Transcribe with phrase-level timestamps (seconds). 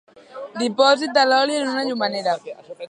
[0.61, 2.39] Dipòsit de l'oli en una llumenera.